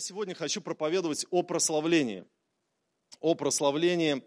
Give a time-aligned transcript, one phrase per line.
[0.00, 2.24] сегодня хочу проповедовать о прославлении.
[3.20, 4.22] О прославлении.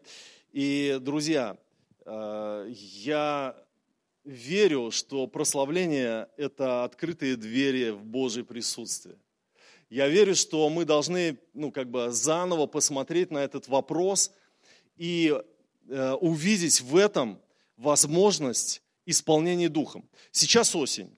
[0.52, 1.58] И, друзья,
[2.06, 3.56] э, я
[4.24, 9.18] верю, что прославление– это открытые двери в Божье присутствие.
[9.90, 14.32] Я верю, что мы должны ну, как бы заново посмотреть на этот вопрос
[14.96, 15.36] и
[15.90, 17.42] э, увидеть в этом
[17.78, 20.08] возможность исполнения духом.
[20.32, 21.16] Сейчас осень.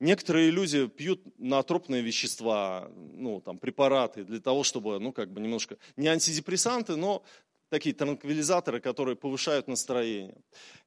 [0.00, 5.76] Некоторые люди пьют натропные вещества, ну, там, препараты для того, чтобы, ну, как бы немножко,
[5.96, 7.24] не антидепрессанты, но
[7.68, 10.36] такие транквилизаторы, которые повышают настроение.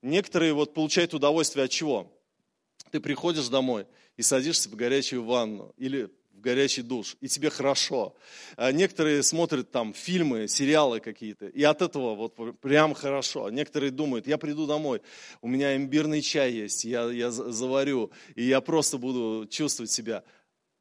[0.01, 2.11] Некоторые вот получают удовольствие от чего?
[2.89, 6.09] Ты приходишь домой и садишься в горячую ванну или
[6.41, 8.15] горячий душ, и тебе хорошо.
[8.57, 13.49] А некоторые смотрят там фильмы, сериалы какие-то, и от этого вот прям хорошо.
[13.49, 15.01] Некоторые думают, я приду домой,
[15.41, 20.23] у меня имбирный чай есть, я, я заварю, и я просто буду чувствовать себя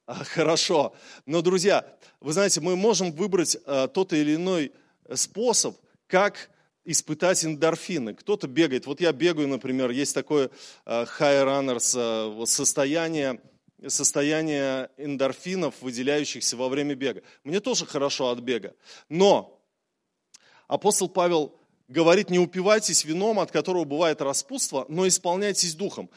[0.06, 0.94] а, хорошо.
[1.26, 1.86] Но, друзья,
[2.20, 4.72] вы знаете, мы можем выбрать а, тот или иной
[5.14, 6.50] способ, как
[6.84, 8.14] испытать эндорфины.
[8.14, 8.86] Кто-то бегает.
[8.86, 10.50] Вот я бегаю, например, есть такое
[10.86, 13.40] high runners состояние,
[13.88, 17.22] состояние эндорфинов, выделяющихся во время бега.
[17.44, 18.74] Мне тоже хорошо от бега.
[19.08, 19.60] Но
[20.68, 26.08] апостол Павел говорит, не упивайтесь вином, от которого бывает распутство, но исполняйтесь духом.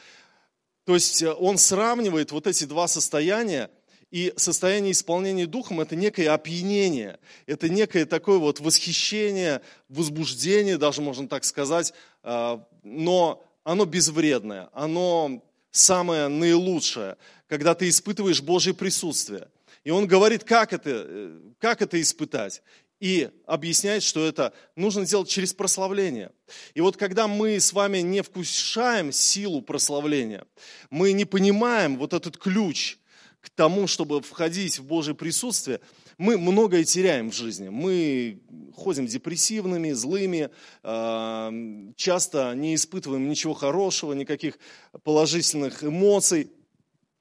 [0.84, 3.70] То есть э, он сравнивает вот эти два состояния,
[4.10, 11.26] и состояние исполнения духом– это некое опьянение, это некое такое вот восхищение, возбуждение, даже можно
[11.26, 17.16] так сказать, э, но оно безвредное, оно самое наилучшее,
[17.48, 19.48] когда ты испытываешь Божье присутствие.
[19.84, 22.62] И он говорит, как это, э, как это испытать.
[23.00, 26.30] И объясняет, что это нужно делать через прославление.
[26.74, 30.46] И вот когда мы с вами не вкушаем силу прославления,
[30.90, 32.98] мы не понимаем вот этот ключ
[33.40, 35.80] к тому, чтобы входить в Божье присутствие,
[36.16, 37.68] мы многое теряем в жизни.
[37.68, 38.40] Мы
[38.74, 40.50] ходим депрессивными, злыми,
[40.82, 41.52] а,
[41.96, 44.58] часто не испытываем ничего хорошего, никаких
[45.02, 46.50] положительных эмоций.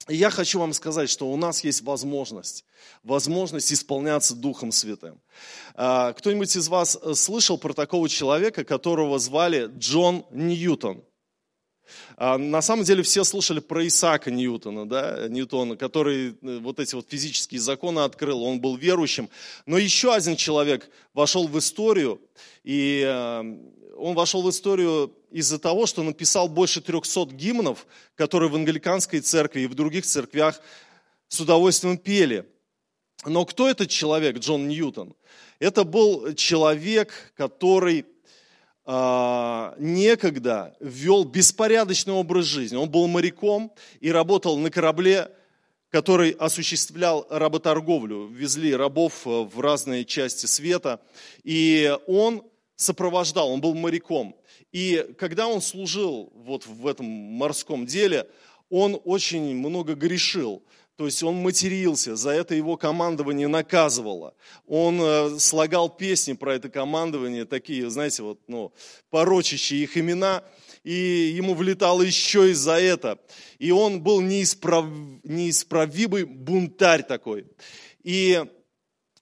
[0.10, 2.66] И я хочу вам сказать, что у нас есть возможность,
[3.04, 5.22] возможность исполняться Духом Святым.
[5.76, 11.06] А, кто-нибудь из вас слышал про такого человека, которого звали Джон Ньютон?
[12.18, 16.96] А, на самом деле все слушали про Исаака Ньютона, да, Ньютона, который э, вот эти
[16.96, 19.30] вот физические законы открыл, он был верующим.
[19.66, 22.22] Но еще один человек вошел в историю,
[22.64, 23.40] и э,
[23.98, 29.62] он вошел в историю из-за того, что написал больше 300 гимнов, которые в англиканской церкви
[29.62, 30.62] и в других церквях
[31.28, 32.46] с удовольствием пели.
[33.26, 35.16] Но кто этот человек, Джон Ньютон?
[35.60, 38.06] Это был человек, который
[38.86, 42.76] а, некогда вел беспорядочный образ жизни.
[42.76, 45.32] Он был моряком и работал на корабле,
[45.90, 48.28] который осуществлял работорговлю.
[48.28, 51.00] Везли рабов э, в разные части света.
[51.44, 52.44] И он
[52.76, 54.36] сопровождал, он был моряком.
[54.74, 58.28] И когда он служил вот в этом морском деле,
[58.70, 60.64] он очень много грешил.
[60.96, 64.36] То есть он матерился, за это его командование наказывало.
[64.68, 68.72] Он э, слагал песни про это командование, такие, знаете, вот, ну,
[69.10, 70.44] порочащие их имена,
[70.84, 73.20] и ему влетало еще и за это.
[73.58, 74.86] И он был неисправ...
[75.24, 77.48] неисправимый бунтарь такой.
[78.04, 78.44] И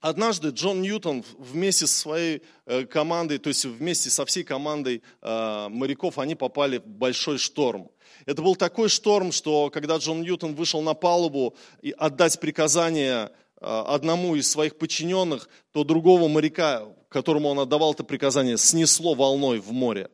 [0.02, 5.68] однажды Джон Ньютон вместе со своей э, командой, то есть вместе со всей командой э,
[5.70, 7.88] моряков, они попали в большой шторм.
[8.26, 13.30] Это был такой шторм, что когда Джон Ньютон вышел на палубу и отдать приказание
[13.60, 19.60] а, одному из своих подчиненных, то другого моряка, которому он отдавал это приказание, снесло волной
[19.60, 20.10] в море.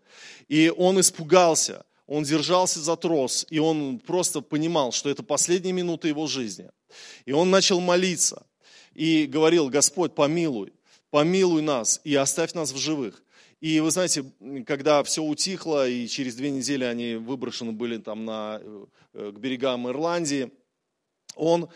[0.48, 6.08] И он испугался, он держался за трос, и он просто понимал, что это последние минуты
[6.08, 6.70] его жизни.
[7.26, 8.46] И он начал молиться
[8.98, 10.72] и говорил, Господь, помилуй,
[11.10, 13.22] помилуй нас и оставь нас в живых.
[13.60, 14.24] И вы знаете,
[14.66, 19.88] когда все утихло, и через две недели они выброшены были там на, э, к берегам
[19.88, 20.50] Ирландии,
[21.36, 21.68] он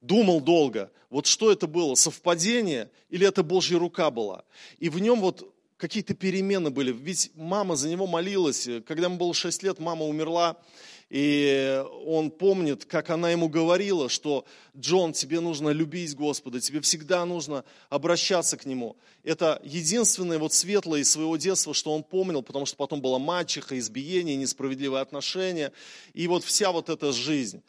[0.00, 4.44] думал долго, вот что это было, совпадение или это Божья рука была.
[4.78, 6.92] И в нем вот какие-то перемены были.
[6.92, 8.66] Ведь мама за него молилась.
[8.86, 10.56] Когда ему было 6 лет, мама умерла.
[11.10, 14.44] И он помнит, как она ему говорила, что
[14.78, 18.96] Джон, тебе нужно любить Господа, тебе всегда нужно обращаться к Нему.
[19.24, 23.76] Это единственное вот светлое из своего детства, что он помнил, потому что потом была мачеха,
[23.76, 25.72] избиение, несправедливые отношения,
[26.14, 27.60] и вот вся вот эта жизнь.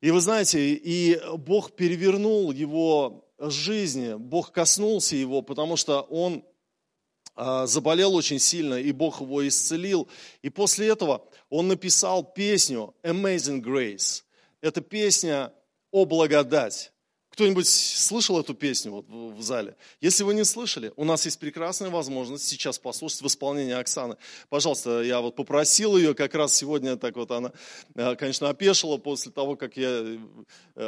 [0.00, 6.44] И вы знаете, и Бог перевернул его жизнь, Бог коснулся его, потому что он
[7.66, 10.08] заболел очень сильно, и Бог его исцелил.
[10.42, 14.22] И после этого он написал песню Amazing Grace.
[14.60, 15.52] Это песня
[15.90, 16.92] о благодать.
[17.38, 19.76] Кто-нибудь слышал эту песню вот в зале?
[20.00, 24.16] Если вы не слышали, у нас есть прекрасная возможность сейчас послушать в исполнении Оксаны.
[24.48, 27.52] Пожалуйста, я вот попросил ее, как раз сегодня так вот она,
[27.94, 30.18] э, конечно, опешила после того, как я э,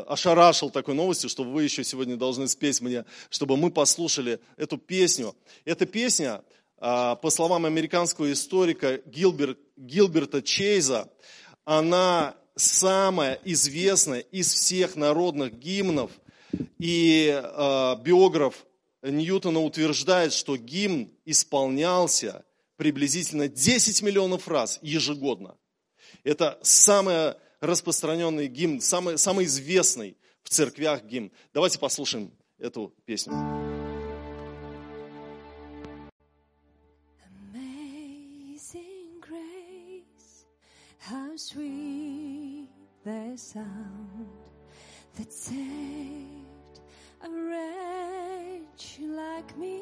[0.09, 5.37] ошарашил такой новостью, что вы еще сегодня должны спеть мне, чтобы мы послушали эту песню.
[5.65, 6.43] Эта песня,
[6.79, 11.09] а, по словам американского историка Гилберт, Гилберта Чейза,
[11.65, 16.11] она самая известная из всех народных гимнов–
[16.79, 18.67] и э, биограф
[19.03, 22.45] Ньютона утверждает, что гимн исполнялся
[22.77, 25.57] приблизительно 10 миллионов раз ежегодно.
[26.25, 31.31] Это самый распространенный гимн, самый, самый известный в церквях гимн.
[31.53, 33.35] Давайте послушаем эту песню.
[41.11, 42.69] how sweet
[43.05, 44.29] the sound
[45.20, 46.80] that saved
[47.24, 49.82] a wretch like me.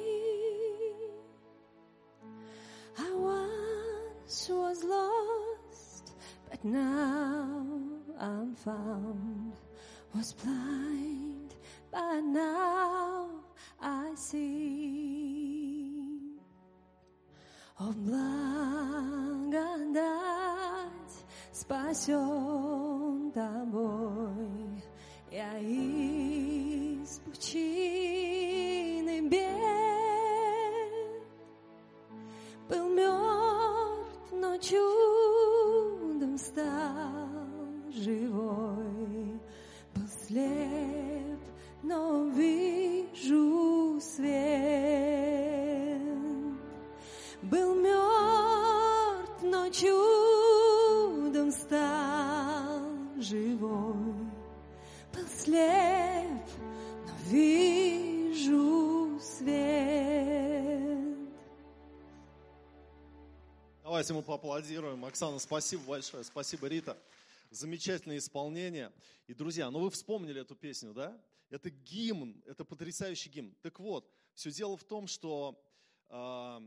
[2.97, 6.13] I once was lost,
[6.49, 7.65] but now
[8.19, 9.53] I'm found.
[10.13, 11.55] Was blind,
[11.91, 13.29] but now
[13.81, 15.23] I see.
[17.79, 18.43] О, благодать
[21.51, 22.86] спасен
[53.28, 53.94] Живой
[55.48, 56.48] слеп,
[57.06, 59.78] но вижу свет.
[63.82, 65.04] Давайте мы поаплодируем.
[65.04, 66.24] Оксана, спасибо большое.
[66.24, 66.96] Спасибо, Рита.
[67.50, 68.92] Замечательное исполнение.
[69.26, 71.18] И, друзья, ну вы вспомнили эту песню, да?
[71.50, 73.54] Это гимн, это потрясающий гимн.
[73.62, 75.58] Так вот, все дело в том, что
[76.10, 76.60] э,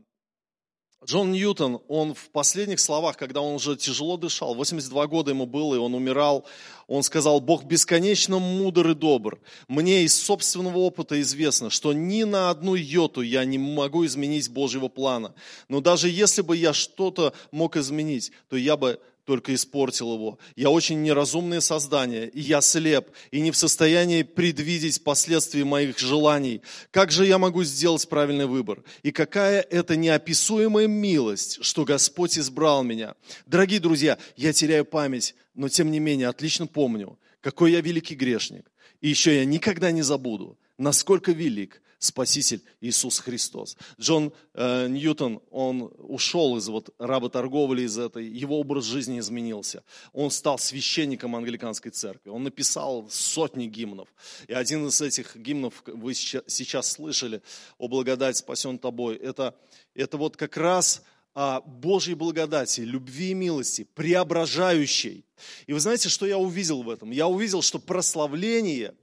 [1.04, 5.74] Джон Ньютон, он в последних словах, когда он уже тяжело дышал, 82 года ему было,
[5.74, 6.44] и он умирал,
[6.86, 9.40] он сказал, Бог бесконечно мудр и добр.
[9.66, 14.88] Мне из собственного опыта известно, что ни на одну йоту я не могу изменить Божьего
[14.88, 15.34] плана.
[15.68, 20.38] Но даже если бы я что-то мог изменить, то я бы только испортил его.
[20.56, 26.62] Я очень неразумное создание, и я слеп, и не в состоянии предвидеть последствия моих желаний.
[26.90, 28.82] Как же я могу сделать правильный выбор?
[29.02, 33.14] И какая это неописуемая милость, что Господь избрал меня.
[33.46, 38.70] Дорогие друзья, я теряю память, но тем не менее отлично помню, какой я великий грешник.
[39.00, 43.76] И еще я никогда не забуду, насколько велик Спаситель Иисус Христос.
[44.00, 49.84] Джон э, Ньютон, он ушел из вот работорговли, из этой, его образ жизни изменился.
[50.12, 52.30] Он стал священником англиканской церкви.
[52.30, 54.08] Он написал сотни гимнов.
[54.48, 57.40] И один из этих гимнов вы сейчас слышали,
[57.78, 59.14] «О благодать спасен тобой».
[59.14, 59.54] Это,
[59.94, 65.24] это вот как раз о Божьей благодати, любви и милости, преображающей.
[65.68, 67.12] И вы знаете, что я увидел в этом?
[67.12, 68.96] Я увидел, что прославление,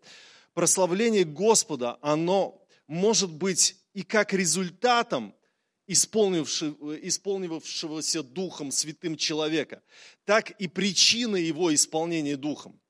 [0.54, 2.59] прославление Господа, оно
[2.90, 5.34] может быть и как результатом
[5.86, 9.84] исполнившегося Духом Святым человека,
[10.26, 12.82] так и причиной его исполнения Духом.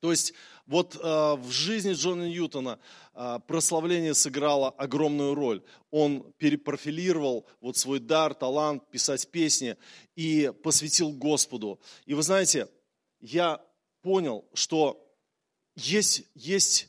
[0.00, 0.32] То есть
[0.64, 2.80] вот э, в жизни Джона Ньютона
[3.14, 5.62] э, прославление сыграло огромную роль.
[5.90, 9.76] Он перепрофилировал вот свой дар, талант писать песни
[10.16, 11.78] и посвятил Господу.
[12.06, 12.68] И вы знаете,
[13.20, 13.62] я
[14.00, 15.06] понял, что
[15.74, 16.88] есть, есть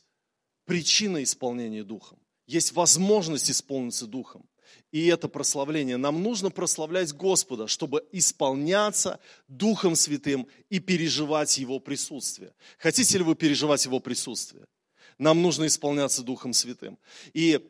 [0.64, 2.18] причина исполнения Духом
[2.50, 4.44] есть возможность исполниться Духом.
[4.90, 5.96] И это прославление.
[5.96, 12.52] Нам нужно прославлять Господа, чтобы исполняться Духом Святым и переживать Его присутствие.
[12.78, 14.66] Хотите ли вы переживать Его присутствие?
[15.16, 16.98] Нам нужно исполняться Духом Святым.
[17.34, 17.60] И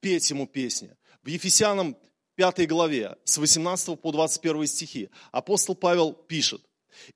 [0.00, 0.94] петь Ему песни.
[1.22, 1.96] В Ефесянам
[2.34, 6.62] 5 главе с 18 по 21 стихи апостол Павел пишет,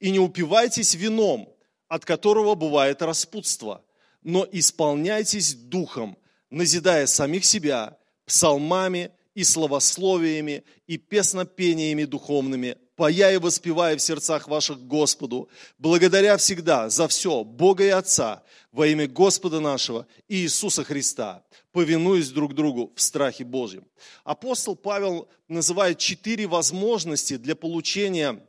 [0.01, 1.55] «И не упивайтесь вином,
[1.89, 3.85] от которого бывает распутство,
[4.23, 6.17] но исполняйтесь Духом,
[6.53, 14.87] назидая самих себя псалмами и словословиями и песнопениями духовными, поя и воспевая в сердцах ваших
[14.87, 21.43] Господу, благодаря всегда за все Бога и Отца во имя Господа нашего и Иисуса Христа,
[21.73, 23.87] повинуясь друг другу в страхе Божьем.
[24.23, 28.45] Апостол Павел называет четыре возможности для получения,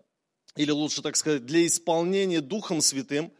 [0.57, 3.31] или лучше так сказать, для исполнения Духом Святым.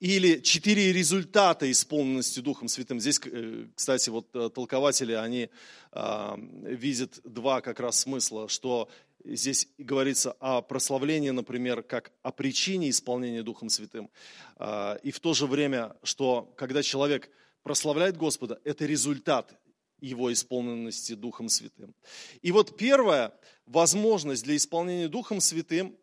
[0.00, 3.00] Или четыре результата исполненности Духом Святым.
[3.00, 5.48] Здесь, э, кстати, вот э, толкователи, они
[5.92, 8.90] а, видят два как раз смысла, что
[9.24, 14.10] здесь говорится о прославлении, например, как о причине исполнения Духом Святым.
[14.56, 17.30] А, и в то же время, что когда человек
[17.62, 19.58] прославляет Господа, это результат
[20.00, 21.94] его исполненности Духом Святым.
[22.42, 23.32] И вот первая
[23.64, 25.96] возможность для исполнения Духом Святым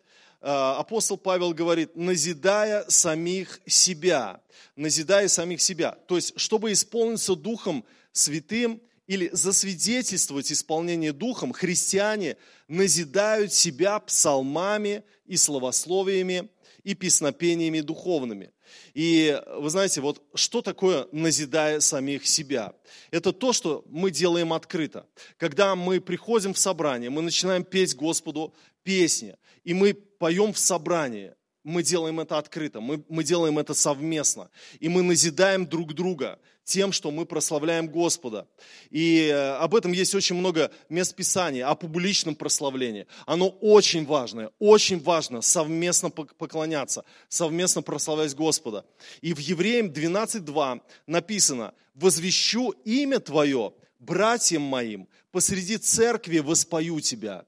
[0.43, 4.41] апостол Павел говорит, назидая самих себя,
[4.75, 5.97] назидая самих себя.
[6.07, 15.37] То есть, чтобы исполниться Духом Святым или засвидетельствовать исполнение Духом, христиане назидают себя псалмами и
[15.37, 16.49] словословиями
[16.83, 18.51] и песнопениями духовными.
[18.93, 22.73] И вы знаете, вот что такое назидая самих себя?
[23.11, 25.05] Это то, что мы делаем открыто.
[25.37, 31.33] Когда мы приходим в собрание, мы начинаем петь Господу песни, и мы поем в собрании,
[31.63, 34.49] мы делаем это открыто, мы, мы делаем это совместно.
[34.79, 38.47] И мы назидаем друг друга тем, что мы прославляем Господа.
[38.89, 43.07] И э, об этом есть очень много мест Писания, о публичном прославлении.
[43.25, 48.85] Оно очень важное, очень важно совместно поклоняться, совместно прославлять Господа.
[49.21, 57.45] И в Евреям 12.2 написано, «Возвещу имя Твое братьям моим, посреди церкви воспою Тебя».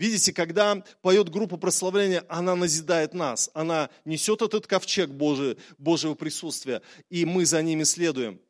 [0.00, 6.80] Видите, когда поет группа прославления, она назидает нас, она несет этот ковчег Божий, Божьего присутствия,
[7.10, 8.40] и мы за ними следуем.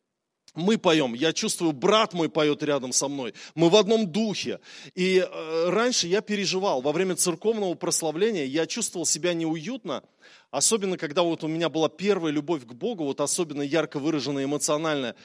[0.54, 4.60] Мы поем, я чувствую, брат мой поет рядом со мной, мы в одном духе.
[4.94, 10.04] И э, раньше я переживал, во время церковного прославления я чувствовал себя неуютно,
[10.52, 15.16] особенно когда вот у меня была первая любовь к Богу, вот особенно ярко выраженная, эмоциональная.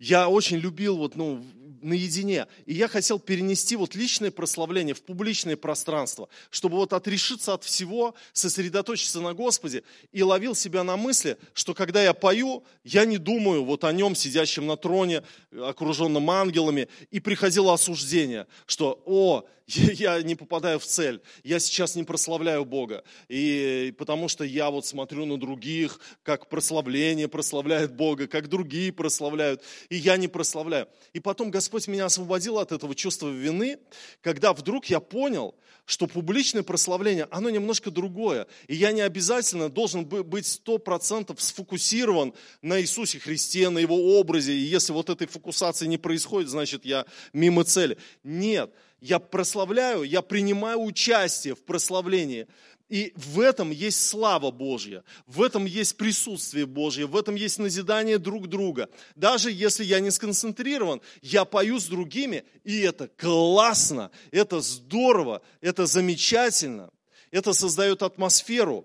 [0.00, 1.44] Я очень любил вот, ну,
[1.82, 2.46] наедине.
[2.66, 8.14] И я хотел перенести вот личное прославление в публичное пространство, чтобы вот отрешиться от всего,
[8.32, 13.64] сосредоточиться на Господе и ловил себя на мысли, что когда я пою, я не думаю
[13.64, 19.44] вот о нем, сидящем на троне, окруженном ангелами, и приходило осуждение, что, о,
[19.94, 24.86] я не попадаю в цель, я сейчас не прославляю Бога, и потому что я вот
[24.86, 30.88] смотрю на других, как прославление прославляет Бога, как другие прославляют, и я не прославляю.
[31.12, 33.78] И потом Господь меня освободил от этого чувства вины,
[34.22, 35.54] когда вдруг я понял,
[35.86, 38.46] что публичное прославление, оно немножко другое.
[38.68, 44.52] И я не обязательно должен быть сто процентов сфокусирован на Иисусе Христе, на Его образе.
[44.52, 47.98] И если вот этой фокусации не происходит, значит я мимо цели.
[48.22, 52.46] Нет, я прославляю, я принимаю участие в прославлении.
[52.88, 58.18] И в этом есть слава Божья, в этом есть присутствие Божье, в этом есть назидание
[58.18, 58.88] друг друга.
[59.14, 65.86] Даже если я не сконцентрирован, я пою с другими, и это классно, это здорово, это
[65.86, 66.90] замечательно,
[67.30, 68.84] это создает атмосферу.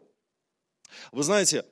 [1.12, 1.65] Вы знаете,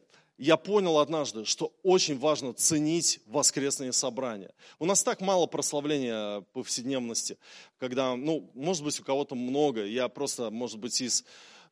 [0.43, 4.51] я понял однажды, что очень важно ценить воскресные собрания.
[4.77, 7.37] У нас так мало прославления повседневности,
[7.79, 9.85] когда, ну, может быть, у кого-то много.
[9.85, 11.23] Я просто, может быть, из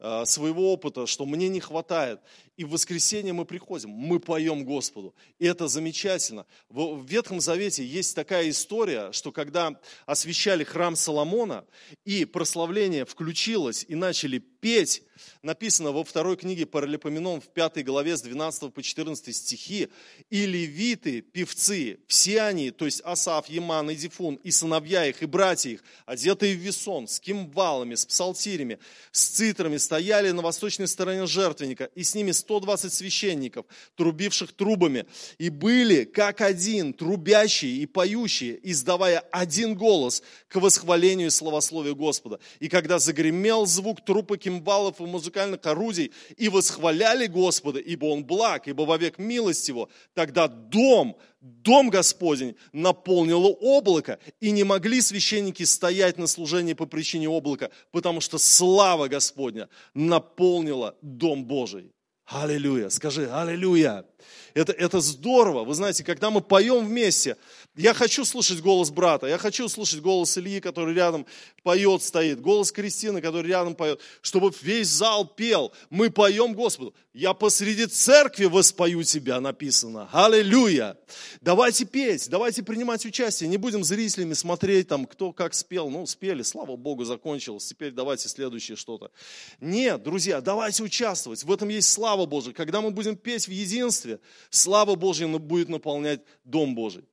[0.04, 2.22] Э, своего опыта, что мне не хватает.
[2.58, 5.14] И в воскресенье мы приходим, мы поем Господу.
[5.38, 6.48] И это замечательно.
[6.70, 11.66] В Ветхом Завете есть такая история, что когда освещали храм Соломона,
[12.04, 15.04] и прославление включилось, и начали петь,
[15.42, 19.90] написано во второй книге Паралипоменон в пятой главе с 12 по 14 стихи,
[20.30, 25.26] и левиты, певцы, все они, то есть Асав, Еман и Дифун, и сыновья их, и
[25.26, 28.80] братья их, одетые в весон, с кимвалами, с псалтирями,
[29.12, 33.66] с цитрами, стояли на восточной стороне жертвенника, и с ними 120 священников,
[33.96, 35.06] трубивших трубами,
[35.38, 42.40] и были как один, трубящие и поющие, издавая один голос к восхвалению и славословию Господа.
[42.60, 48.68] И когда загремел звук трупа кимвалов и музыкальных орудий, и восхваляли Господа, ибо Он благ,
[48.68, 56.18] ибо вовек милость Его, тогда дом, дом Господень наполнило облако, и не могли священники стоять
[56.18, 61.92] на служении по причине облака, потому что слава Господня наполнила дом Божий.
[62.26, 64.06] Аллилуйя, скажи, аллилуйя.
[64.54, 65.64] Это, это здорово.
[65.64, 67.38] Вы знаете, когда мы поем вместе,
[67.76, 71.26] я хочу слышать голос брата, я хочу слышать голос Ильи, который рядом
[71.64, 75.72] поет, стоит, голос Кристины, который рядом поет, чтобы весь зал пел.
[75.90, 76.94] Мы поем Господу.
[77.14, 80.08] Я посреди церкви воспою тебя, написано.
[80.14, 80.98] Аллилуйя.
[81.42, 83.50] Давайте петь, давайте принимать участие.
[83.50, 85.90] Не будем зрителями смотреть, там, кто как спел.
[85.90, 87.66] Ну, спели, слава Богу, закончилось.
[87.66, 89.12] Теперь давайте следующее что-то.
[89.60, 91.44] Нет, друзья, давайте участвовать.
[91.44, 92.54] В этом есть слава Божия.
[92.54, 94.11] Когда мы будем петь в единстве,
[94.50, 97.06] слава Божья будет наполнять Дом Божий.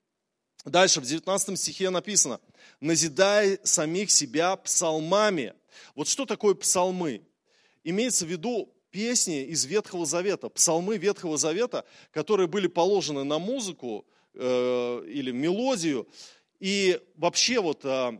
[0.64, 2.40] Дальше в 19 стихе написано,
[2.81, 5.55] назидай самих себя псалмами.
[5.95, 7.23] Вот что такое псалмы?
[7.85, 14.07] Имеется в виду песни из Ветхого Завета, псалмы Ветхого Завета, которые были положены на музыку
[14.35, 16.09] э, или мелодию.
[16.59, 18.19] И вообще вот э,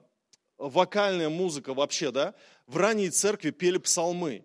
[0.59, 2.35] вокальная музыка вообще, да,
[2.67, 4.45] в ранней церкви пели псалмы.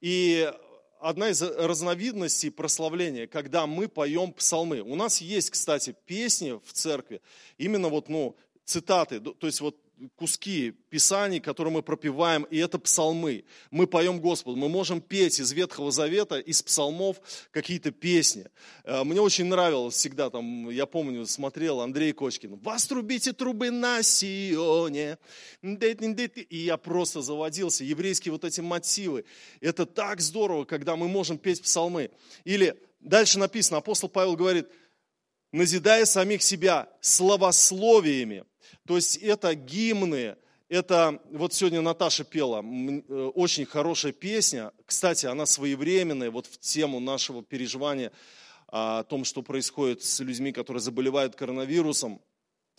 [0.00, 0.52] И
[1.00, 4.80] одна из разновидностей прославления, когда мы поем псалмы.
[4.80, 7.20] У нас есть, кстати, песни в церкви,
[7.58, 9.76] именно вот, ну, цитаты, то есть вот
[10.16, 13.44] куски Писаний, которые мы пропиваем, и это псалмы.
[13.70, 18.46] Мы поем Господу, мы можем петь из Ветхого Завета, из псалмов какие-то песни.
[18.84, 24.02] Э, мне очень нравилось всегда, там, я помню, смотрел Андрей Кочкин, «Вас трубите трубы на
[24.02, 25.18] Сионе»,
[25.62, 29.24] и я просто заводился, еврейские вот эти мотивы.
[29.60, 32.10] Это так здорово, когда мы можем петь псалмы.
[32.44, 34.68] Или дальше написано, апостол Павел говорит,
[35.52, 38.44] назидая самих себя словословиями,
[38.86, 40.36] то есть это гимны,
[40.70, 44.72] это, вот сегодня Наташа пела, э, очень хорошая песня.
[44.86, 48.12] Кстати, она своевременная, вот в тему нашего переживания
[48.68, 52.20] о том, что происходит с людьми, которые заболевают коронавирусом.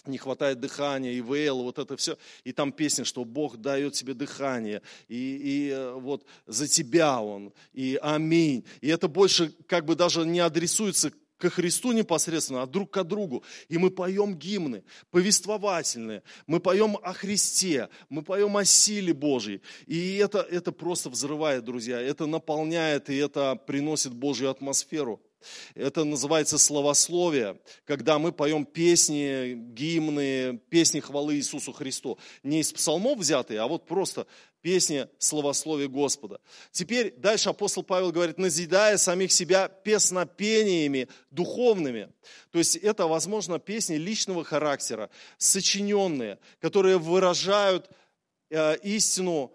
[0.05, 2.17] Не хватает дыхания, ИВЛ, вот это все.
[2.45, 7.53] И там песня, что Бог дает тебе дыхание, и, и э, вот за тебя Он,
[7.73, 8.63] и аминь.
[8.79, 13.43] И это больше как бы даже не адресуется ко Христу непосредственно, а друг к другу.
[13.67, 19.61] И мы поем гимны, повествовательные, мы поем о Христе, мы поем о силе Божьей.
[19.87, 25.19] И это, это просто взрывает, друзья, это наполняет и это приносит Божью атмосферу.
[25.75, 32.17] Это называется словословие, когда мы поем песни, гимны, песни хвалы Иисусу Христу.
[32.43, 34.27] Не из псалмов взятые, а вот просто
[34.61, 36.39] песни словословия Господа.
[36.71, 42.11] Теперь дальше апостол Павел говорит, назидая самих себя песнопениями духовными.
[42.51, 47.89] То есть это, возможно, песни личного характера, сочиненные, которые выражают
[48.49, 49.51] э, истину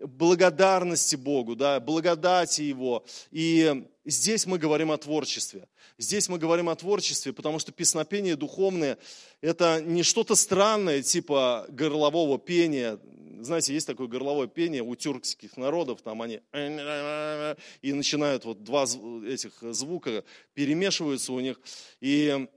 [0.00, 3.04] благодарности Богу, да, благодати Его.
[3.30, 5.68] И здесь мы говорим о творчестве.
[5.98, 8.98] Здесь мы говорим о творчестве, потому что песнопение духовное–
[9.40, 13.00] это не что-то странное, типа горлового пения.
[13.40, 16.40] Знаете, есть такое горловое пение у тюркских народов, там они
[17.82, 21.60] и начинают вот два этих звука перемешиваются у них.
[22.00, 22.48] И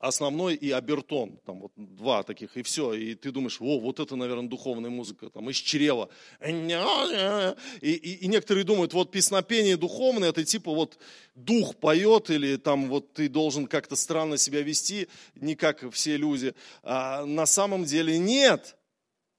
[0.00, 4.16] основной и обертон, там вот два таких, и все, и ты думаешь, о, вот это,
[4.16, 6.08] наверное, духовная музыка, там, из чрева.
[6.42, 10.98] И, и, и некоторые думают, вот песнопение духовное, это типа вот
[11.34, 16.54] дух поет, или там вот ты должен как-то странно себя вести, не как все люди.
[16.82, 18.76] А на самом деле нет.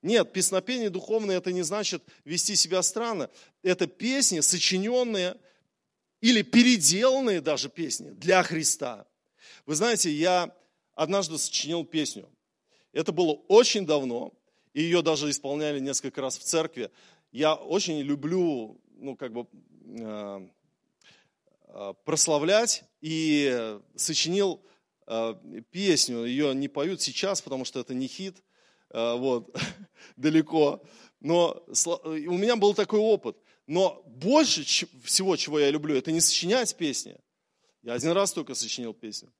[0.03, 3.31] Нет, песнопение духовное, это не значит вести себя странно.
[3.63, 5.37] Это песни, сочиненные
[6.21, 9.07] или переделанные даже песни для Христа.
[9.65, 10.55] Вы знаете, я
[10.93, 12.27] однажды сочинил песню.
[12.93, 14.33] Это было очень давно,
[14.73, 16.91] и ее даже исполняли несколько раз в церкви.
[17.31, 19.47] Я очень люблю, ну, как бы,
[19.85, 20.47] э,
[21.67, 24.61] э, прославлять и сочинил
[25.07, 25.35] э,
[25.71, 26.25] песню.
[26.25, 28.43] Ее не поют сейчас, потому что это не хит,
[28.89, 29.55] вот,
[30.17, 30.83] далеко.
[31.21, 31.63] Но
[32.03, 33.37] у меня был такой опыт.
[33.67, 34.63] Но больше
[35.03, 37.17] всего, чего я люблю, это не сочинять песни.
[37.83, 39.31] Я один раз только сочинил песню.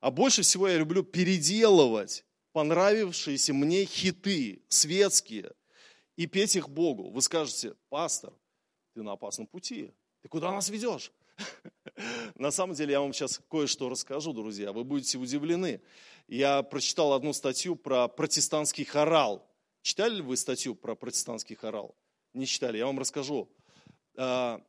[0.00, 5.52] А больше всего я люблю переделывать понравившиеся мне хиты светские
[6.16, 7.10] и петь их Богу.
[7.10, 8.32] Вы скажете, пастор,
[8.94, 9.92] ты на опасном пути.
[10.22, 11.12] Ты куда нас ведешь?
[12.34, 14.72] На самом деле я вам сейчас кое-что расскажу, друзья.
[14.72, 15.80] Вы будете удивлены.
[16.28, 19.46] Я прочитал одну статью про протестантский хорал.
[19.82, 21.96] Читали ли вы статью про протестантский хорал?
[22.34, 23.50] Не читали, я вам расскажу.
[24.16, 24.60] А,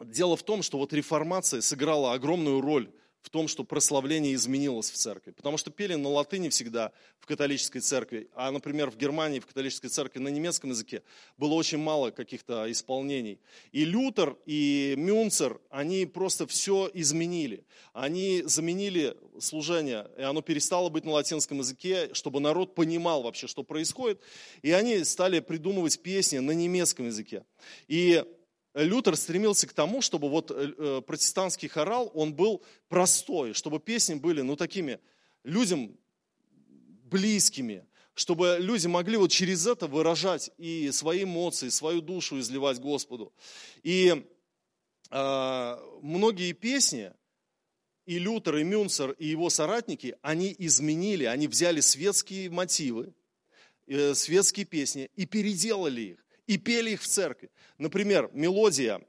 [0.00, 2.90] дело в том, что вот реформация сыграла огромную роль
[3.22, 5.32] в том, что прославление изменилось в церкви.
[5.32, 9.88] Потому что пели на латыни всегда в католической церкви, а, например, в Германии, в католической
[9.88, 11.02] церкви на немецком языке
[11.36, 13.38] было очень мало каких-то исполнений.
[13.72, 17.64] И Лютер, и Мюнцер, они просто все изменили.
[17.92, 23.62] Они заменили служение, и оно перестало быть на латинском языке, чтобы народ понимал вообще, что
[23.62, 24.20] происходит.
[24.62, 27.44] И они стали придумывать песни на немецком языке.
[27.88, 28.24] И
[28.74, 34.14] Лютер стремился к тому, чтобы вот э, э, протестантский хорал, он был простой, чтобы песни
[34.14, 35.00] были, ну, такими
[35.42, 35.96] людям
[37.04, 43.32] близкими, чтобы люди могли вот через это выражать и свои эмоции, свою душу изливать Господу.
[43.82, 44.24] И
[45.10, 47.12] э, многие песни,
[48.06, 53.14] и Лютер, и Мюнцер, и его соратники, они изменили, они взяли светские мотивы,
[53.88, 57.48] э, светские песни и переделали их и пели их в церкви.
[57.78, 59.00] Например, мелодия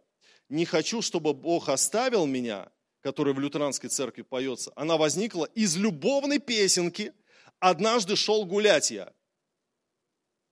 [0.47, 2.69] «Не хочу, чтобы Бог оставил меня»,
[3.01, 7.13] которая в лютеранской церкви поется, она возникла из любовной песенки
[7.59, 9.11] «Однажды шел гулять я».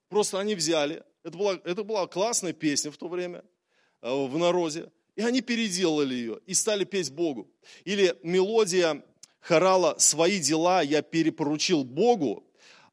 [0.07, 3.43] Просто они взяли, это была, это была классная песня в то время,
[4.01, 7.51] в народе, и они переделали ее и стали петь Богу.
[7.83, 9.03] Или мелодия
[9.41, 12.48] хорала «Свои дела я перепоручил Богу»,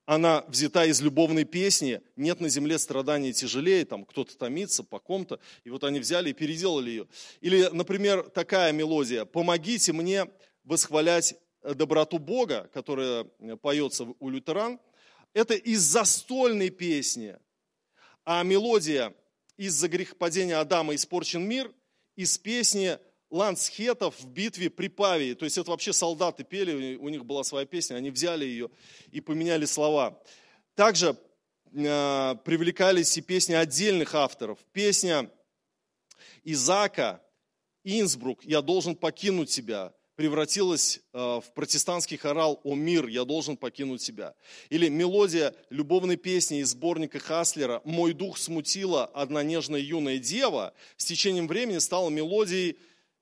[0.07, 5.41] она взята из любовной песни «Нет на земле страданий тяжелее», там кто-то томится по ком-то,
[5.65, 7.09] и вот они взяли и переделали ее.
[7.41, 10.27] Или, например, такая мелодия «Помогите мне
[10.63, 13.25] восхвалять доброту Бога», которая
[13.61, 14.79] поется у лютеран,
[15.35, 17.37] это из застольной песни,
[18.25, 19.13] а мелодия
[19.57, 21.73] «Из-за грехопадения Адама испорчен мир»
[22.15, 22.99] из песни
[23.31, 25.35] лансхетов в битве при Павии.
[25.35, 28.71] То есть это вообще солдаты пели, у них была своя песня, они взяли ее
[29.11, 30.21] и поменяли слова.
[30.75, 31.17] Также
[31.73, 34.59] э, привлекались и песни отдельных авторов.
[34.73, 35.31] Песня
[36.45, 37.23] Изака,
[37.85, 44.03] Инсбрук, «Я должен покинуть тебя», превратилась э, в протестантский хорал «О мир, я должен покинуть
[44.03, 44.35] тебя».
[44.71, 51.05] Или мелодия любовной песни из сборника Хаслера «Мой дух смутила одна нежная юная дева» с
[51.05, 52.79] течением времени стала мелодией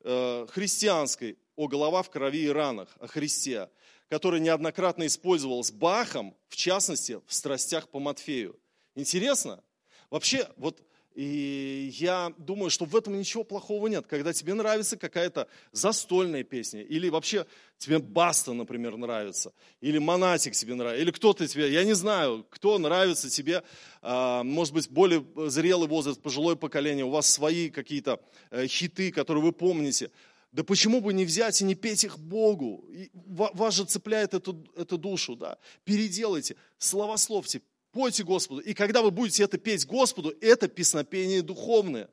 [0.07, 3.71] Э, христианской о голова в крови и ранах, о Христе,
[4.11, 8.59] который неоднократно использовалась Бахом, в частности, в страстях по Матфею.
[8.95, 9.65] Интересно?
[10.11, 10.83] Вообще, вот
[11.15, 14.07] и я думаю, что в этом ничего плохого нет.
[14.07, 17.47] Когда тебе нравится какая-то застольная песня, или вообще
[17.79, 22.79] тебе Баста, например, нравится, или Монатик тебе нравится, или кто-то тебе, я не знаю, кто
[22.79, 23.63] нравится тебе,
[24.03, 29.45] а, может быть, более зрелый возраст, пожилое поколение, у вас свои какие-то э, хиты, которые
[29.45, 30.11] вы помните.
[30.51, 32.85] Да почему бы не взять и не петь их Богу?
[33.27, 35.59] Вас же цепляет эту, эту душу, да?
[35.85, 37.61] Переделайте, словословьте,
[37.95, 38.61] Пойте Господу.
[38.61, 42.11] И когда вы будете это петь Господу, это песнопение духовное.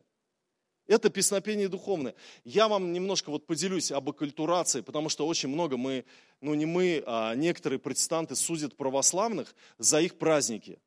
[0.86, 2.14] Это песнопение духовное.
[2.44, 6.06] Я вам немножко вот поделюсь об оккультурации, потому что очень много мы,
[6.40, 10.78] ну не мы, а некоторые протестанты судят православных за их праздники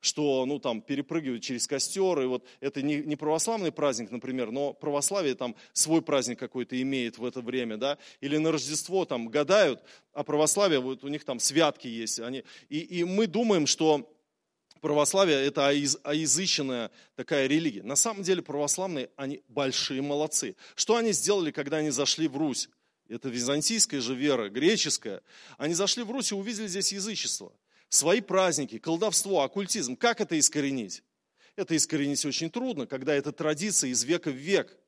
[0.00, 4.74] что, ну, там, перепрыгивают через костер, и вот это не, не православный праздник, например, но
[4.74, 9.82] православие там свой праздник какой-то имеет в это время, да, или на Рождество там гадают,
[10.12, 14.13] а православие, вот у них там святки есть, они, и, и мы думаем, что
[14.84, 17.82] православие– это оязыченная такая религия.
[17.82, 20.56] На самом деле православные, они большие молодцы.
[20.74, 22.68] Что они сделали, когда они зашли в Русь?
[23.08, 25.22] Это византийская же вера, греческая.
[25.56, 27.54] Они зашли в Русь и увидели здесь язычество.
[27.88, 29.96] Свои праздники, колдовство, оккультизм.
[29.96, 31.02] Как это искоренить?
[31.56, 34.76] Это искоренить очень трудно, когда эта традиция из века в век–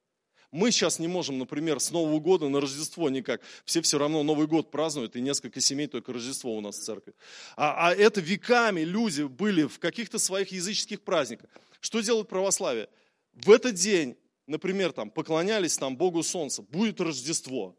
[0.56, 3.42] мы сейчас не можем, например, с Нового года на Рождество никак.
[3.64, 7.12] Все все равно Новый год празднуют, и несколько семей только Рождество у нас в церкви.
[7.56, 11.50] А, а это веками люди были в каких-то своих языческих праздниках.
[11.80, 12.88] Что делает православие?
[13.34, 14.16] В этот день,
[14.46, 17.76] например, там, поклонялись там, Богу Солнца, будет Рождество.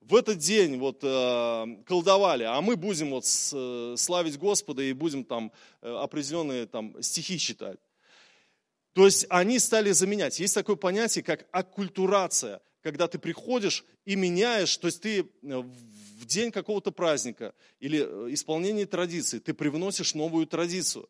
[0.00, 4.92] В этот день вот, э, колдовали, а мы будем вот, с, э, славить Господа и
[4.92, 5.52] будем там
[5.82, 7.78] э, определенные там, стихи читать.
[8.98, 10.40] То есть они стали заменять.
[10.40, 16.26] Есть такое понятие, как аккультурация, когда ты приходишь и меняешь, то есть ты э, в
[16.26, 21.08] день какого-то праздника или э, исполнения традиции, ты привносишь новую традицию.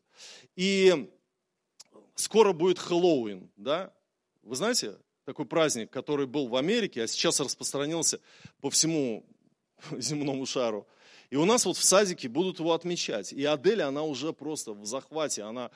[0.55, 1.09] И
[2.13, 3.91] скоро будет Хэллоуин, да?
[4.43, 8.19] Вы знаете, такой праздник, который был в Америке, а сейчас распространился
[8.61, 9.25] по всему
[9.97, 10.87] земному шару.
[11.29, 13.33] И у нас вот в садике будут его отмечать.
[13.33, 15.69] И Аделя, она уже просто в захвате, она,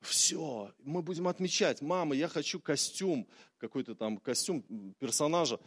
[0.00, 1.80] все, мы будем отмечать.
[1.80, 4.64] Мама, я хочу костюм, какой-то там костюм
[4.98, 5.60] персонажа.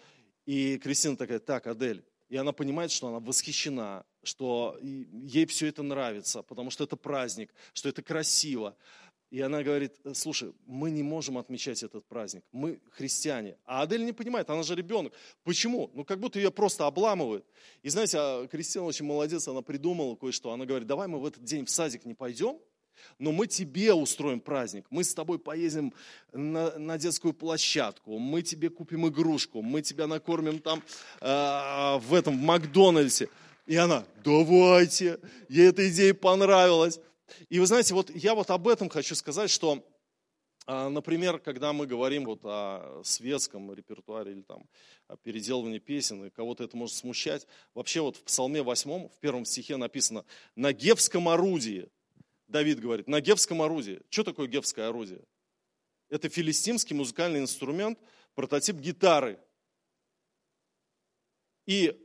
[0.46, 2.04] И Кристина такая, так, Адель.
[2.28, 7.54] И она понимает, что она восхищена, что ей все это нравится, потому что это праздник,
[7.74, 8.76] что это красиво.
[9.34, 13.58] И она говорит, слушай, мы не можем отмечать этот праздник, мы христиане.
[13.66, 15.12] А Адель не понимает, она же ребенок.
[15.44, 15.90] Почему?
[15.96, 17.44] Ну, как будто ее просто обламывают.
[17.82, 20.52] И знаете, а Кристина очень молодец, она придумала кое-что.
[20.52, 22.60] Она говорит, давай мы в этот день в садик не пойдем,
[23.18, 24.86] но мы тебе устроим праздник.
[24.92, 25.96] Мы с тобой поедем
[26.32, 30.84] на, на детскую площадку, мы тебе купим игрушку, мы тебя накормим там
[31.22, 33.30] э, в этом, в Макдональдсе.
[33.66, 35.20] И она, давайте,
[35.50, 37.00] ей эта идея понравилась.
[37.50, 39.86] И вы знаете, вот я вот об этом хочу сказать, что,
[40.66, 44.68] а, например, когда мы говорим вот о светском репертуаре или там
[45.08, 49.46] о переделывании песен, и кого-то это может смущать, вообще вот в Псалме 8, в первом
[49.46, 51.90] стихе написано «на гевском орудии».
[52.48, 54.02] Давид говорит, на гевском орудии.
[54.10, 55.24] Что такое гевское орудие?
[56.10, 57.98] Это филистимский музыкальный инструмент,
[58.36, 59.40] прототип гитары.
[61.66, 62.03] И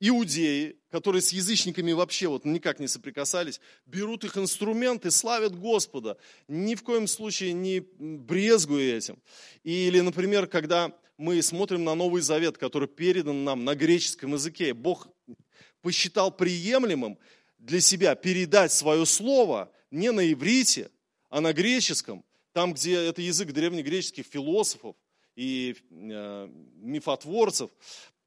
[0.00, 6.16] иудеи, которые с язычниками вообще вот никак не соприкасались, берут их инструменты, славят Господа,
[6.48, 9.18] ни в коем случае не брезгуя этим.
[9.62, 15.06] Или, например, когда мы смотрим на Новый Завет, который передан нам на греческом языке, Бог
[15.82, 17.18] посчитал приемлемым
[17.58, 20.90] для себя передать свое слово не на иврите,
[21.28, 24.96] а на греческом, там, где это язык древнегреческих философов
[25.36, 27.70] и э, мифотворцев,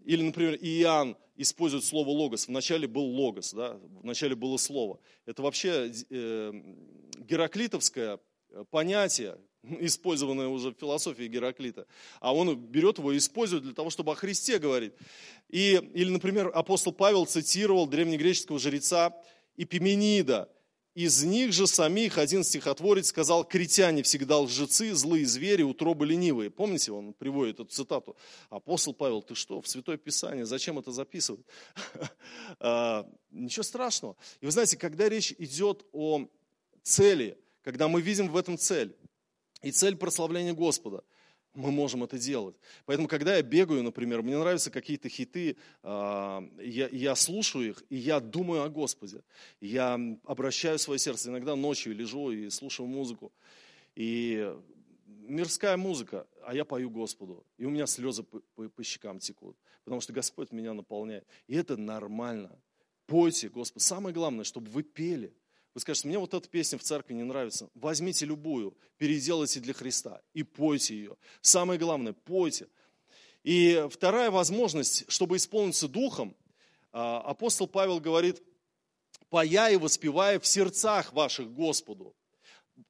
[0.06, 2.48] или, например, Иоанн использует слово «логос».
[2.48, 3.80] Вначале был «логос», да?
[4.02, 5.00] вначале было слово.
[5.26, 6.54] Это вообще э,
[7.18, 8.20] гераклитовское
[8.70, 11.88] понятие, использованное уже в философии Гераклита.
[12.20, 14.94] А он берет его и использует для того, чтобы о Христе говорить.
[15.50, 19.16] И, или, например, апостол Павел цитировал древнегреческого жреца
[19.56, 20.50] Эпименида.
[20.96, 26.52] Из них же самих один стихотворец сказал, критяне всегда лжецы, злые звери, утробы ленивые.
[26.52, 28.16] Помните, он приводит эту цитату.
[28.52, 31.46] Апостол Павел, ты что, в Святое Писание, зачем это записывать?
[32.60, 34.16] А, ничего страшного.
[34.40, 36.28] И вы знаете, когда речь идет о
[36.84, 38.96] цели, когда мы видим в этом цель,
[39.62, 41.04] и цель прославления Господа,
[41.54, 42.56] мы можем это делать.
[42.86, 47.96] Поэтому, когда я бегаю, например, мне нравятся какие-то хиты, а, я, я слушаю их, и
[47.96, 49.24] я думаю о Господе.
[49.62, 51.30] Я обращаю свое сердце.
[51.30, 53.32] Иногда ночью лежу и слушаю музыку.
[53.96, 54.54] И
[55.06, 57.46] мирская музыка, а я пою Господу.
[57.58, 61.26] И у меня слезы по, по, по щекам текут, потому что Господь меня наполняет.
[61.48, 62.58] И это нормально.
[63.06, 63.84] Пойте, Господь.
[63.84, 65.34] Самое главное, чтобы вы пели–
[65.74, 67.70] вы скажете, мне вот эта песня в церкви не нравится.
[67.74, 71.16] Возьмите любую, переделайте для Христа и пойте ее.
[71.42, 72.68] Самое главное, пойте.
[73.44, 76.36] И вторая возможность, чтобы исполниться духом,
[76.92, 78.42] а, апостол Павел говорит,
[79.30, 82.16] поя и воспевая в сердцах ваших Господу.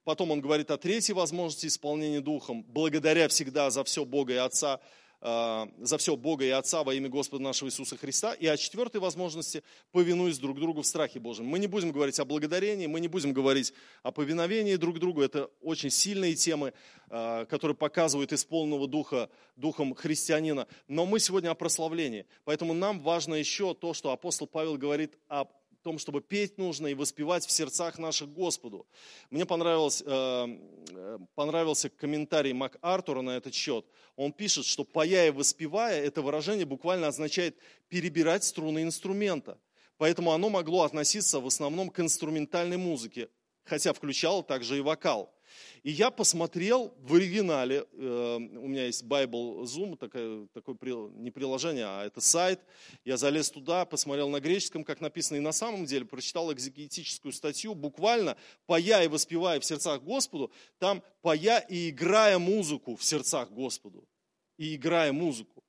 [0.03, 4.81] Потом он говорит о третьей возможности исполнения духом, благодаря всегда за все Бога и Отца,
[5.23, 8.33] за все Бога и Отца во имя Господа нашего Иисуса Христа.
[8.33, 11.45] И о четвертой возможности повинуясь друг другу в страхе Божьем.
[11.45, 15.21] Мы не будем говорить о благодарении, мы не будем говорить о повиновении друг другу.
[15.21, 16.73] Это очень сильные темы,
[17.09, 20.67] э, которые показывают исполненного духа, духом христианина.
[20.89, 22.25] Но мы сегодня о прославлении.
[22.43, 25.45] Поэтому нам важно еще то, что апостол Павел говорит о
[25.83, 28.87] том, чтобы петь нужно и воспевать в сердцах наших Господу.
[29.29, 33.85] Мне понравилось, э, э, понравился комментарий Мак Артура на этот счет.
[34.15, 37.57] Он пишет, что «пая и воспевая» это выражение буквально означает
[37.89, 39.59] перебирать струны инструмента.
[39.97, 43.29] Поэтому оно могло относиться в основном к инструментальной музыке,
[43.63, 45.32] хотя включало также и вокал.
[45.83, 50.77] И я посмотрел в оригинале, э, у меня есть Bible Zoom, такое, такое
[51.09, 52.61] не приложение, а это сайт.
[53.03, 57.75] Я залез туда, посмотрел на греческом, как написано, и на самом деле прочитал экзегетическую статью,
[57.75, 64.07] буквально «Поя и воспевая в сердцах Господу», там «Поя и играя музыку в сердцах Господу».
[64.57, 65.63] И играя музыку.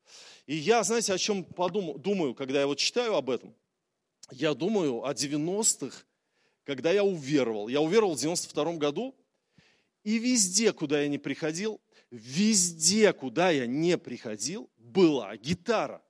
[0.47, 3.55] И я, знаете, о чем подумаю, думаю, когда я вот читаю об этом?
[4.31, 6.05] Я думаю о 90-х,
[6.64, 7.68] когда я уверовал.
[7.68, 9.14] Я уверовал в 92 году,
[10.05, 16.05] и везде, куда я не приходил, везде, куда я не приходил, была гитара.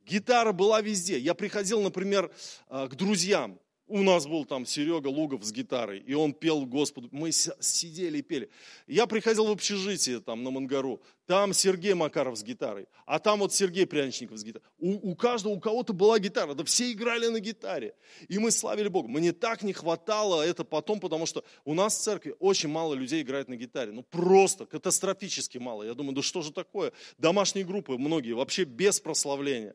[0.00, 1.18] Гитара была везде.
[1.18, 2.34] Я приходил, например,
[2.66, 7.08] а, к друзьям, у нас был там Серега Лугов с гитарой, и он пел Господу.
[7.10, 8.48] Мы сидели и пели.
[8.86, 13.52] Я приходил в общежитие там на Мангару, там Сергей Макаров с гитарой, а там вот
[13.52, 14.66] Сергей Пряничников с гитарой.
[14.78, 17.94] У, у каждого, у кого-то была гитара, да все играли на гитаре.
[18.28, 19.08] И мы славили Бога.
[19.08, 23.22] Мне так не хватало это потом, потому что у нас в церкви очень мало людей
[23.22, 23.92] играет на гитаре.
[23.92, 25.82] Ну просто катастрофически мало.
[25.82, 26.92] Я думаю, да что же такое?
[27.18, 29.74] Домашние группы многие вообще без прославления.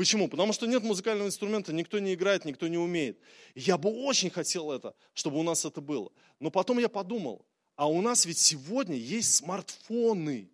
[0.00, 0.28] Почему?
[0.28, 3.18] Потому что нет музыкального инструмента, никто не играет, никто не умеет.
[3.54, 6.10] Я бы очень хотел это, чтобы у нас это было.
[6.38, 7.44] Но потом я подумал,
[7.76, 10.50] а у нас ведь сегодня есть смартфоны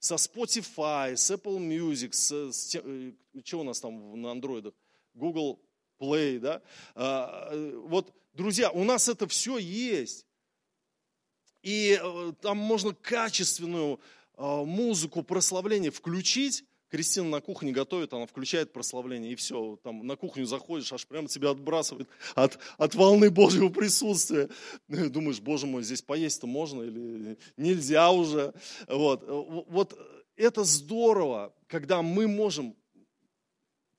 [0.00, 3.12] со Spotify, с Apple Music, с, с э,
[3.44, 4.74] что у нас там на андроидах?
[5.14, 5.62] Google
[6.00, 6.60] Play, да?
[6.96, 10.26] А, э, вот, друзья, у нас это все есть.
[11.62, 14.00] И э, там можно качественную
[14.36, 20.46] музыку прославления включить, Кристина на кухне готовит, она включает прославление, и все, там на кухню
[20.46, 24.48] заходишь, аж прямо тебя отбрасывает от, от волны Божьего присутствия.
[24.88, 28.54] Думаешь, Боже мой, здесь поесть-то можно или нельзя уже.
[28.86, 29.24] Вот,
[29.68, 29.98] вот
[30.36, 32.76] это здорово, когда мы можем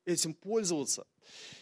[0.06, 1.06] этим пользоваться.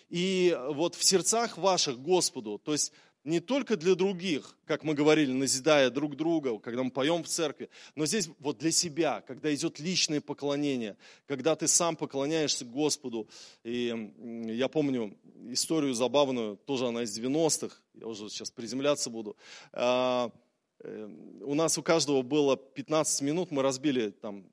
[0.10, 2.92] И вот в сердцах ваших Господу, то есть
[3.26, 7.70] не только для других, как мы говорили, назидая друг друга, когда мы поем в церкви,
[7.96, 13.28] но здесь вот для себя, когда идет личное поклонение, когда ты сам поклоняешься Господу.
[13.64, 14.12] И
[14.46, 15.18] я помню
[15.50, 19.36] историю забавную, тоже она из 90-х, я уже сейчас приземляться буду.
[19.74, 20.32] А,
[20.80, 21.10] э,
[21.42, 24.46] у нас у каждого было 15 минут, мы разбили там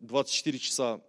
[0.00, 1.00] 24 часа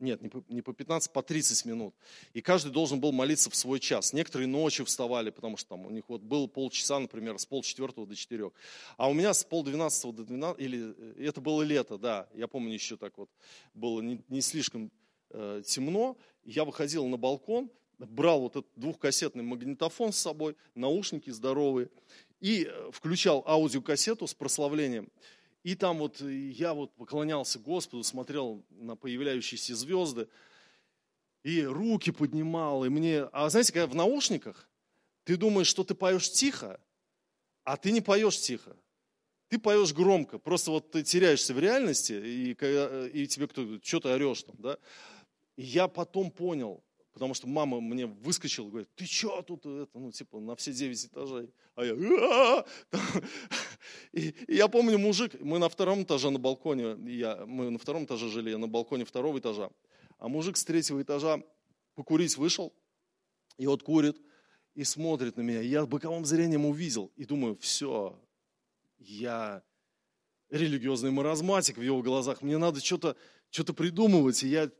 [0.00, 1.94] нет, не по, не по 15, по 30 минут.
[2.32, 4.12] И каждый должен был молиться в свой час.
[4.12, 8.14] Некоторые ночью вставали, потому что там у них вот было полчаса, например, с полчетвертого до
[8.14, 8.52] четырех.
[8.96, 12.74] А у меня с полдвенадцатого до 12, или э, это было лето, да, я помню
[12.74, 13.30] еще так вот,
[13.74, 14.90] было не, не слишком
[15.30, 16.16] э, темно.
[16.44, 21.90] Я выходил на балкон, брал вот этот двухкассетный магнитофон с собой, наушники здоровые,
[22.40, 25.10] и э, включал аудиокассету с прославлением.
[25.68, 30.26] И там вот я вот поклонялся Господу, смотрел на появляющиеся звезды,
[31.42, 33.24] и руки поднимал, и мне...
[33.24, 34.66] А знаете, когда в наушниках,
[35.24, 36.80] ты думаешь, что ты поешь тихо,
[37.64, 38.78] а ты не поешь тихо.
[39.48, 44.08] Ты поешь громко, просто вот ты теряешься в реальности, и, и тебе кто-то, что ты
[44.08, 44.78] орешь там, да?
[45.56, 46.82] И я потом понял,
[47.18, 51.04] потому что мама мне выскочила, говорит, ты что тут, это, ну, типа, на все девять
[51.04, 51.52] этажей.
[51.74, 52.64] А я,
[54.12, 58.04] и, и я помню, мужик, мы на втором этаже на балконе, я, мы на втором
[58.04, 59.70] этаже жили, я на балконе второго этажа,
[60.18, 61.42] а мужик с третьего этажа
[61.96, 62.72] покурить вышел,
[63.56, 64.16] и вот курит,
[64.74, 65.60] и смотрит на меня.
[65.60, 68.16] Я боковым зрением увидел, и думаю, все,
[68.98, 69.64] я
[70.50, 73.16] религиозный маразматик в его глазах, мне надо что-то
[73.50, 74.70] что придумывать, и я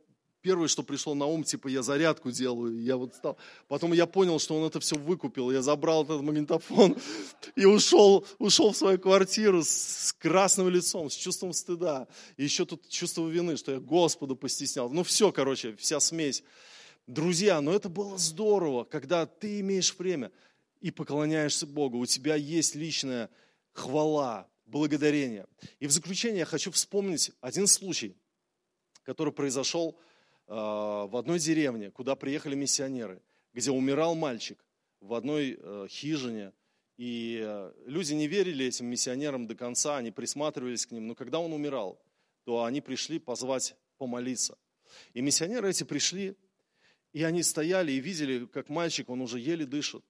[0.41, 3.37] первое, что пришло на ум, типа, я зарядку делаю, я вот стал.
[3.67, 6.95] Потом я понял, что он это все выкупил, я забрал этот магнитофон
[7.55, 12.07] и ушел, ушел в свою квартиру с, красным лицом, с чувством стыда.
[12.37, 14.89] И еще тут чувство вины, что я Господу постеснял.
[14.89, 16.43] Ну все, короче, вся смесь.
[17.07, 20.31] Друзья, но это было здорово, когда ты имеешь время
[20.79, 23.29] и поклоняешься Богу, у тебя есть личная
[23.73, 25.47] хвала, благодарение.
[25.79, 28.15] И в заключение я хочу вспомнить один случай,
[29.03, 29.99] который произошел
[30.49, 33.21] в одной деревне, куда приехали миссионеры,
[33.53, 34.57] где умирал мальчик
[34.99, 36.53] в одной э, хижине.
[36.97, 41.05] И э, люди не верили этим миссионерам до конца, они присматривались к ним.
[41.05, 42.01] Но когда он умирал,
[42.45, 44.57] то они пришли позвать помолиться.
[45.13, 46.35] И миссионеры эти пришли,
[47.13, 50.03] и они стояли и видели, как мальчик, он уже еле дышит.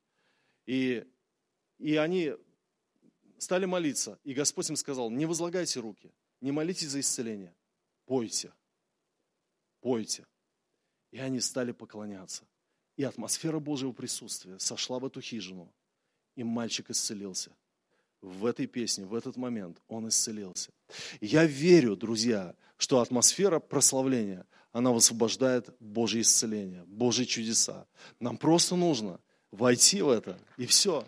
[0.65, 1.05] И,
[1.79, 2.33] и они
[3.39, 4.19] стали молиться.
[4.23, 7.53] И Господь им сказал, не возлагайте руки, не молитесь за исцеление,
[8.05, 8.53] пойте
[9.81, 10.25] пойте.
[11.11, 12.43] И они стали поклоняться.
[12.97, 15.73] И атмосфера Божьего присутствия сошла в эту хижину,
[16.35, 17.51] и мальчик исцелился.
[18.21, 20.71] В этой песне, в этот момент он исцелился.
[21.21, 27.87] Я верю, друзья, что атмосфера прославления, она высвобождает Божье исцеление, Божьи чудеса.
[28.19, 29.19] Нам просто нужно
[29.51, 31.07] войти в это, и все.